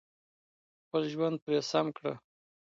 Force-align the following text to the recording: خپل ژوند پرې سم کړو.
خپل 0.83 1.01
ژوند 1.13 1.35
پرې 1.43 1.59
سم 1.71 1.85
کړو. 1.97 2.13